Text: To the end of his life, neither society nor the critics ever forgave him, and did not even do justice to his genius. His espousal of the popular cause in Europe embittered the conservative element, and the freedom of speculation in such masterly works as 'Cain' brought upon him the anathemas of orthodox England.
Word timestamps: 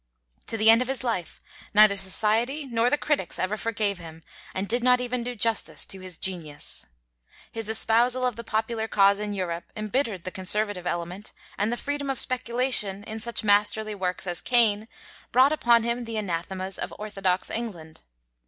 To 0.47 0.57
the 0.57 0.71
end 0.71 0.81
of 0.81 0.87
his 0.87 1.03
life, 1.03 1.39
neither 1.75 1.95
society 1.95 2.65
nor 2.65 2.89
the 2.89 2.97
critics 2.97 3.37
ever 3.37 3.55
forgave 3.55 3.99
him, 3.99 4.23
and 4.51 4.67
did 4.67 4.83
not 4.83 4.99
even 4.99 5.23
do 5.23 5.35
justice 5.35 5.85
to 5.85 5.99
his 5.99 6.17
genius. 6.17 6.87
His 7.51 7.69
espousal 7.69 8.25
of 8.25 8.35
the 8.35 8.43
popular 8.43 8.87
cause 8.87 9.19
in 9.19 9.31
Europe 9.35 9.65
embittered 9.77 10.23
the 10.23 10.31
conservative 10.31 10.87
element, 10.87 11.33
and 11.55 11.71
the 11.71 11.77
freedom 11.77 12.09
of 12.09 12.17
speculation 12.17 13.03
in 13.03 13.19
such 13.19 13.43
masterly 13.43 13.93
works 13.93 14.25
as 14.25 14.41
'Cain' 14.41 14.87
brought 15.31 15.51
upon 15.53 15.83
him 15.83 16.05
the 16.05 16.17
anathemas 16.17 16.79
of 16.79 16.91
orthodox 16.97 17.51
England. 17.51 18.01